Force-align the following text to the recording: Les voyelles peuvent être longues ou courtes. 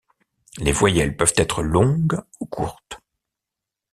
Les 0.57 0.71
voyelles 0.71 1.15
peuvent 1.15 1.35
être 1.37 1.61
longues 1.61 2.19
ou 2.39 2.47
courtes. 2.47 2.97